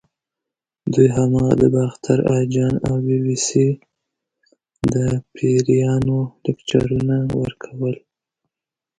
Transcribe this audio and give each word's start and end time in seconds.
دوی 0.93 1.07
هماغه 1.17 1.53
د 1.61 1.63
باختر 1.75 2.19
اجان 2.39 2.73
او 2.87 2.95
بي 3.05 3.17
بي 3.23 3.37
سۍ 3.47 3.67
د 4.93 4.95
پیریانو 5.35 6.19
لیکچرونه 6.43 7.15
ورکول. 7.41 7.95